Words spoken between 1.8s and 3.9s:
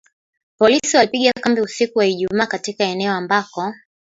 wa Ijumaa katika eneo ambako